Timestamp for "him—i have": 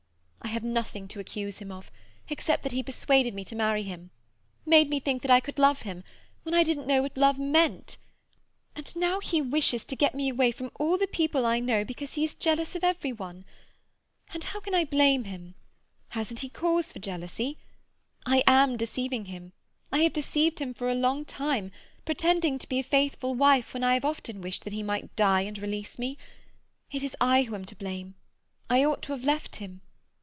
19.25-20.11